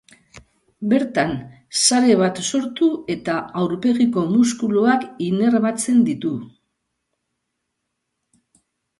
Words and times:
Bertan, 0.91 1.31
sare 1.81 2.13
bat 2.21 2.39
sortu 2.45 2.87
eta 3.15 3.35
aurpegiko 3.63 4.23
muskuluak 4.37 5.05
inerbatzen 5.25 5.99
ditu. 6.07 6.33